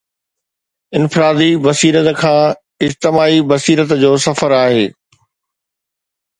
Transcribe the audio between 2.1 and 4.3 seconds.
کان اجتماعي بصيرت جو